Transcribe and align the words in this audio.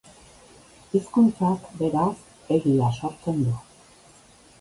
Hizkuntzak, 0.99 1.67
beraz, 1.81 2.13
egia 2.57 2.89
sortzen 2.97 3.45
du. 3.51 3.55